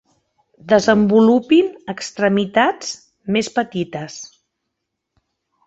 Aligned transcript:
Desenvolupin 0.71 1.69
extremitats 1.95 2.91
més 3.37 3.53
petites. 3.61 4.19